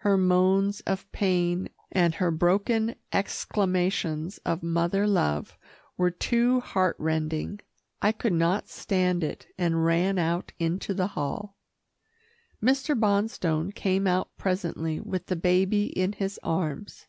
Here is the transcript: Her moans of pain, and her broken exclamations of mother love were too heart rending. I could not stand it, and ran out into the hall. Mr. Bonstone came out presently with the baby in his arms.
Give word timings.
Her 0.00 0.18
moans 0.18 0.82
of 0.82 1.10
pain, 1.12 1.70
and 1.90 2.16
her 2.16 2.30
broken 2.30 2.94
exclamations 3.10 4.36
of 4.44 4.62
mother 4.62 5.06
love 5.06 5.56
were 5.96 6.10
too 6.10 6.60
heart 6.60 6.94
rending. 6.98 7.58
I 8.02 8.12
could 8.12 8.34
not 8.34 8.68
stand 8.68 9.24
it, 9.24 9.46
and 9.56 9.82
ran 9.86 10.18
out 10.18 10.52
into 10.58 10.92
the 10.92 11.06
hall. 11.16 11.56
Mr. 12.62 12.94
Bonstone 12.94 13.74
came 13.74 14.06
out 14.06 14.36
presently 14.36 15.00
with 15.00 15.24
the 15.28 15.36
baby 15.36 15.84
in 15.86 16.12
his 16.12 16.38
arms. 16.42 17.06